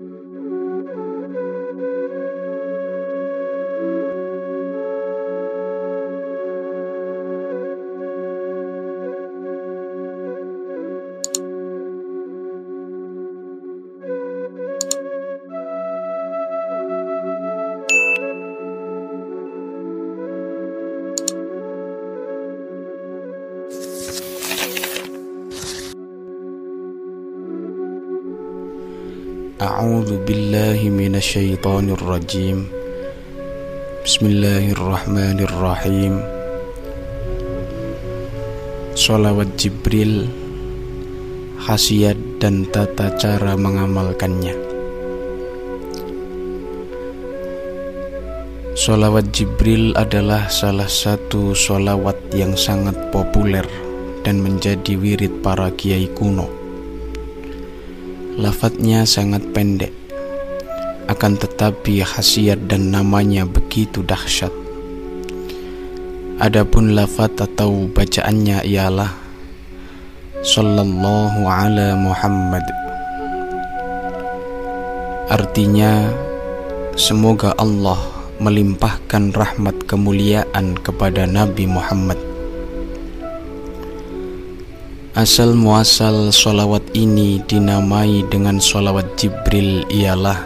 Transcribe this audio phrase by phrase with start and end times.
[0.00, 0.37] Mm-hmm.
[29.63, 32.59] أعوذ بالله من الشيطان الرجيم
[34.03, 36.13] بسم الله الرحمن الرحيم
[38.93, 40.27] Salawat Jibril
[41.63, 44.51] Khasiat dan tata cara mengamalkannya
[48.75, 53.63] Salawat Jibril adalah salah satu solawat yang sangat populer
[54.27, 56.63] dan menjadi wirid para kiai kuno
[58.38, 59.90] Lafadznya sangat pendek,
[61.10, 64.54] akan tetapi khasiat dan namanya begitu dahsyat.
[66.38, 69.10] Adapun lafaz atau bacaannya ialah
[70.38, 72.62] Sallallahu ala Muhammad.
[75.34, 76.06] Artinya
[76.98, 77.98] Semoga Allah
[78.42, 82.27] melimpahkan rahmat kemuliaan kepada Nabi Muhammad
[85.18, 90.38] Asal muasal solawat ini dinamai dengan solawat Jibril ialah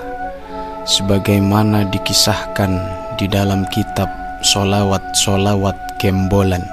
[0.89, 2.81] sebagaimana dikisahkan
[3.21, 4.09] di dalam kitab
[4.41, 6.65] solawat-solawat Gembolan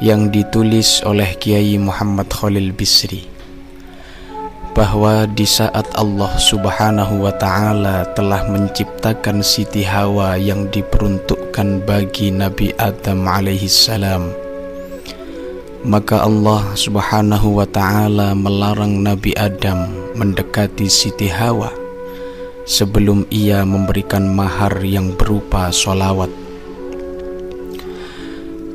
[0.00, 3.28] yang ditulis oleh Kiai Muhammad Khalil Bisri.
[4.72, 12.72] Bahwa di saat Allah Subhanahu wa taala telah menciptakan Siti Hawa yang diperuntukkan bagi Nabi
[12.80, 14.41] Adam alaihi salam
[15.82, 21.74] maka Allah Subhanahu wa taala melarang Nabi Adam mendekati Siti Hawa
[22.62, 26.30] sebelum ia memberikan mahar yang berupa solawat.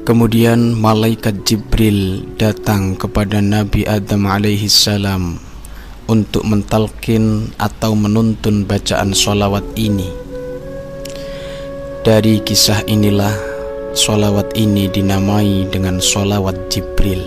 [0.03, 5.39] Kemudian malaikat Jibril datang kepada Nabi Adam alaihi salam
[6.07, 10.07] untuk mentalkin atau menuntun bacaan solawat ini.
[12.07, 13.56] Dari kisah inilah
[13.97, 17.17] Solawat ini dinamai dengan solawat Jibril.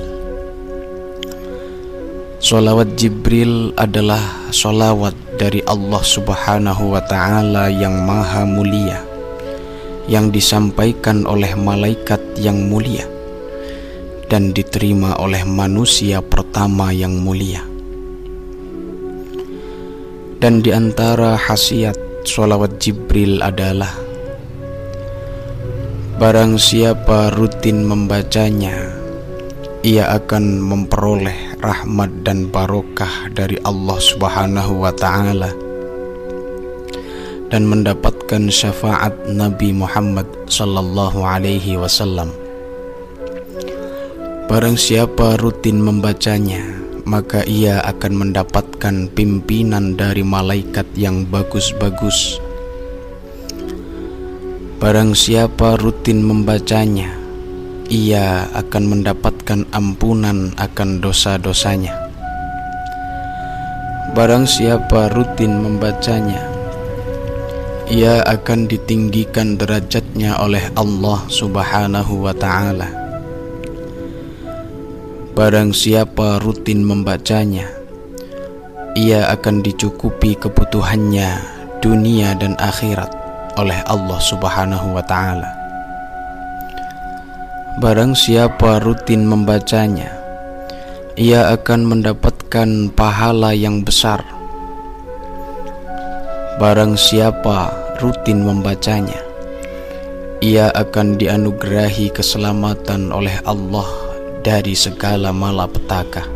[2.38, 4.22] Solawat Jibril adalah
[4.54, 9.02] solawat dari Allah subhanahu wa ta'ala yang maha mulia
[10.06, 13.02] Yang disampaikan oleh malaikat yang mulia
[14.30, 17.66] Dan diterima oleh manusia pertama yang mulia.
[20.38, 24.09] Dan di antara khasiat solawat Jibril adalah
[26.20, 28.92] Barang siapa rutin membacanya,
[29.80, 35.48] ia akan memperoleh rahmat dan barokah dari Allah Subhanahu wa taala
[37.48, 42.28] dan mendapatkan syafaat Nabi Muhammad sallallahu alaihi wasallam.
[44.44, 46.60] Barang siapa rutin membacanya,
[47.08, 52.49] maka ia akan mendapatkan pimpinan dari malaikat yang bagus-bagus
[54.80, 57.12] Barang siapa rutin membacanya,
[57.92, 61.92] ia akan mendapatkan ampunan akan dosa-dosanya.
[64.16, 66.40] Barang siapa rutin membacanya,
[67.92, 72.88] ia akan ditinggikan derajatnya oleh Allah Subhanahu wa Ta'ala.
[75.36, 77.68] Barang siapa rutin membacanya,
[78.96, 81.28] ia akan dicukupi kebutuhannya
[81.84, 83.20] dunia dan akhirat
[83.58, 85.50] oleh Allah Subhanahu wa taala.
[87.80, 90.12] Barang siapa rutin membacanya,
[91.16, 94.20] ia akan mendapatkan pahala yang besar.
[96.60, 97.72] Barang siapa
[98.04, 99.16] rutin membacanya,
[100.44, 103.88] ia akan dianugerahi keselamatan oleh Allah
[104.44, 106.28] dari segala malapetaka.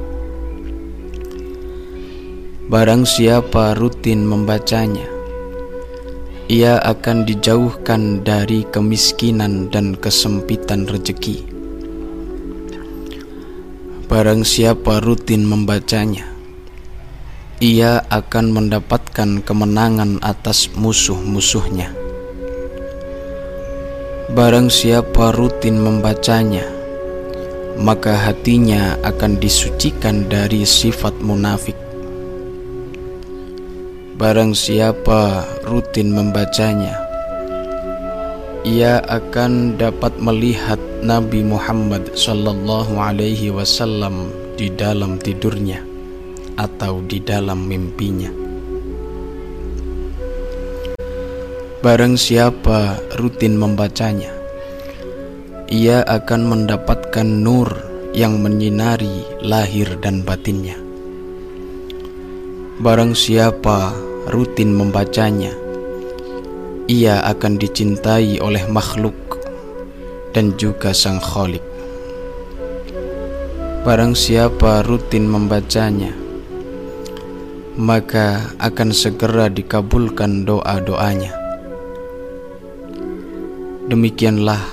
[2.73, 5.05] Barang siapa rutin membacanya,
[6.45, 11.41] ia akan dijauhkan dari kemiskinan dan kesempitan rezeki.
[14.05, 16.29] Barang siapa rutin membacanya,
[17.65, 21.89] ia akan mendapatkan kemenangan atas musuh-musuhnya.
[24.37, 26.69] Barang siapa rutin membacanya,
[27.81, 31.84] maka hatinya akan disucikan dari sifat munafik
[34.15, 37.03] Barang siapa rutin membacanya,
[38.63, 45.83] ia akan dapat melihat Nabi Muhammad sallallahu alaihi wasallam di dalam tidurnya
[46.55, 48.31] atau di dalam mimpinya.
[51.83, 54.31] Barang siapa rutin membacanya,
[55.67, 57.67] ia akan mendapatkan nur
[58.15, 60.79] yang menyinari lahir dan batinnya.
[62.75, 65.53] Barang siapa rutin membacanya,
[66.89, 69.17] ia akan dicintai oleh makhluk
[70.33, 71.65] dan juga sang kholik.
[73.85, 76.13] Barang siapa rutin membacanya,
[77.77, 81.37] maka akan segera dikabulkan doa-doanya.
[83.85, 84.65] Demikianlah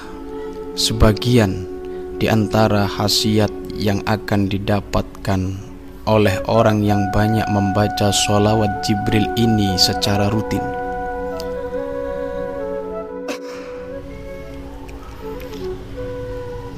[0.80, 1.68] sebagian
[2.15, 5.70] di antara khasiat yang akan didapatkan
[6.09, 10.63] oleh orang yang banyak membaca sholawat Jibril ini secara rutin.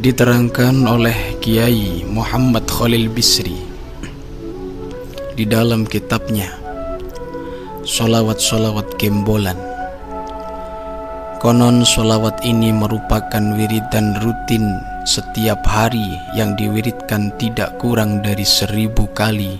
[0.03, 3.55] Diterangkan oleh Kiai Muhammad Khalil Bisri
[5.33, 6.51] di dalam kitabnya
[7.87, 9.55] Solawat-solawat Gembolan
[11.39, 19.59] Konon solawat ini merupakan wiridan rutin setiap hari yang diwiridkan tidak kurang dari seribu kali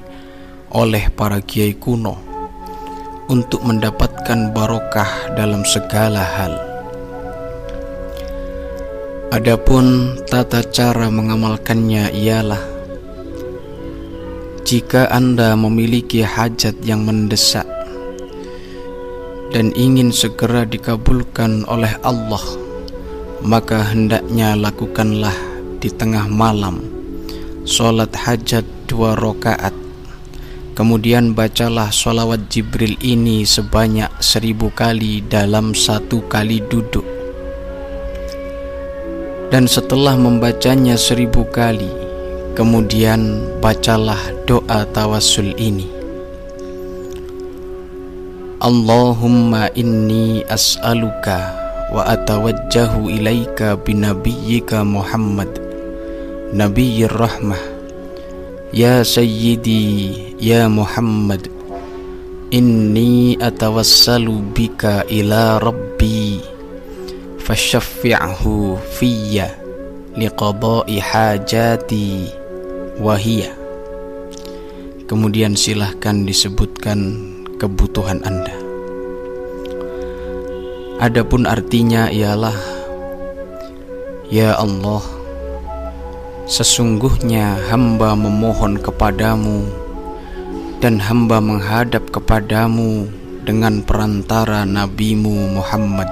[0.72, 2.16] oleh para kiai kuno
[3.28, 6.54] untuk mendapatkan barokah dalam segala hal.
[9.36, 12.64] Adapun tata cara mengamalkannya ialah
[14.64, 17.68] jika Anda memiliki hajat yang mendesak
[19.52, 22.63] dan ingin segera dikabulkan oleh Allah
[23.44, 25.36] maka hendaknya lakukanlah
[25.84, 26.80] di tengah malam.
[27.68, 29.76] Solat hajat dua rakaat.
[30.74, 37.06] Kemudian bacalah solawat Jibril ini sebanyak seribu kali dalam satu kali duduk.
[39.54, 41.92] Dan setelah membacanya seribu kali
[42.58, 44.18] kemudian bacalah
[44.50, 45.86] doa tawasul ini.
[48.58, 51.63] Allahumma inni as'aluka
[51.94, 55.62] wa atawajjahu ilaika binabiyyika Muhammad
[56.54, 57.62] Nabiyyir Rahmah
[58.74, 61.54] Ya Sayyidi Ya Muhammad
[62.50, 66.42] Inni atawassalu bika ila Rabbi
[67.38, 69.54] Fashaffi'hu fiyya
[70.18, 72.34] liqada'i hajati
[72.98, 73.54] wahiyya
[75.06, 77.22] Kemudian silahkan disebutkan
[77.62, 78.63] kebutuhan Anda.
[81.04, 82.56] Adapun artinya ialah
[84.32, 85.04] Ya Allah
[86.48, 89.68] Sesungguhnya hamba memohon kepadamu
[90.80, 93.12] Dan hamba menghadap kepadamu
[93.44, 96.08] Dengan perantara nabimu Muhammad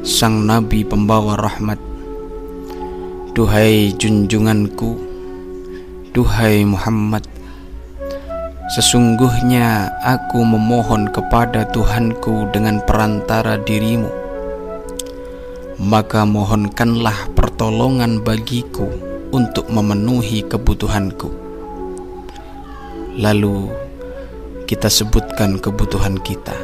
[0.00, 1.76] Sang Nabi pembawa rahmat.
[3.36, 4.96] Duhai junjunganku
[6.16, 7.33] Duhai Muhammad
[8.64, 14.08] Sesungguhnya aku memohon kepada Tuhanku dengan perantara dirimu.
[15.84, 18.88] Maka mohonkanlah pertolongan bagiku
[19.36, 21.28] untuk memenuhi kebutuhanku.
[23.20, 23.68] Lalu
[24.64, 26.56] kita sebutkan kebutuhan kita.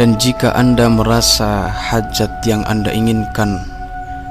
[0.00, 3.60] Dan jika Anda merasa hajat yang Anda inginkan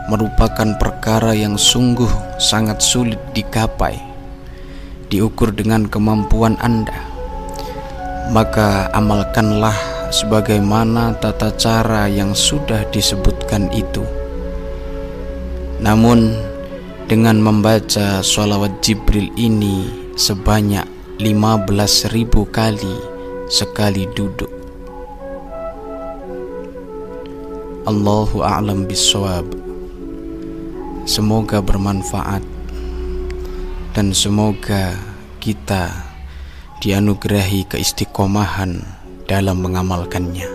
[0.10, 2.10] merupakan perkara yang sungguh
[2.42, 4.13] sangat sulit digapai
[5.14, 7.06] diukur dengan kemampuan Anda,
[8.34, 9.78] maka amalkanlah
[10.10, 14.02] sebagaimana tata cara yang sudah disebutkan itu.
[15.86, 16.34] Namun,
[17.06, 19.86] dengan membaca sholawat Jibril ini
[20.18, 20.90] sebanyak
[21.22, 22.10] 15.000
[22.50, 22.96] kali
[23.54, 24.50] sekali duduk.
[27.86, 29.46] Allahu a'lam bisawab.
[31.04, 32.53] Semoga bermanfaat
[33.94, 34.98] dan semoga
[35.38, 35.94] kita
[36.82, 38.82] dianugerahi keistiqomahan
[39.30, 40.50] dalam mengamalkannya.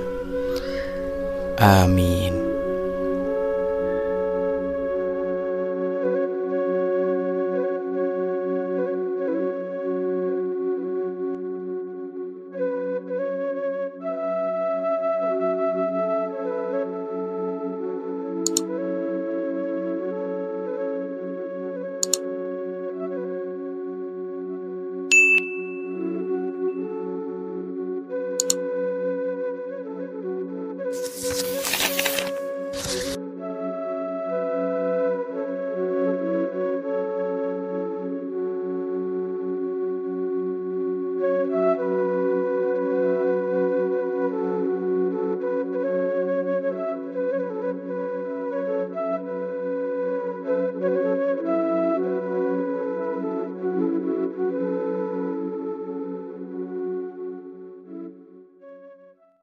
[1.59, 2.48] Amin.